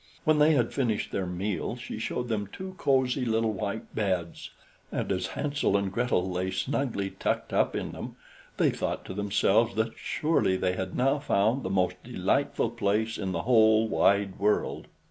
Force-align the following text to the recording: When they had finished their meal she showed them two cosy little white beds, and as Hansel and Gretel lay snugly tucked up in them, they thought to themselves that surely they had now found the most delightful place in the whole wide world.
When 0.23 0.39
they 0.39 0.53
had 0.53 0.73
finished 0.73 1.11
their 1.11 1.27
meal 1.27 1.75
she 1.75 1.99
showed 1.99 2.27
them 2.27 2.47
two 2.51 2.73
cosy 2.79 3.23
little 3.23 3.53
white 3.53 3.93
beds, 3.93 4.49
and 4.91 5.11
as 5.11 5.27
Hansel 5.37 5.77
and 5.77 5.91
Gretel 5.93 6.27
lay 6.27 6.49
snugly 6.49 7.11
tucked 7.11 7.53
up 7.53 7.75
in 7.75 7.91
them, 7.91 8.15
they 8.57 8.71
thought 8.71 9.05
to 9.05 9.13
themselves 9.13 9.75
that 9.75 9.95
surely 9.95 10.57
they 10.57 10.73
had 10.73 10.95
now 10.95 11.19
found 11.19 11.61
the 11.61 11.69
most 11.69 12.03
delightful 12.03 12.71
place 12.71 13.19
in 13.19 13.31
the 13.31 13.43
whole 13.43 13.87
wide 13.87 14.39
world. 14.39 14.87